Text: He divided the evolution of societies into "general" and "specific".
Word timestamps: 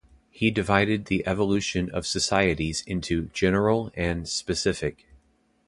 He 0.31 0.49
divided 0.49 1.05
the 1.05 1.21
evolution 1.27 1.91
of 1.91 2.07
societies 2.07 2.83
into 2.87 3.25
"general" 3.33 3.91
and 3.95 4.27
"specific". 4.27 5.05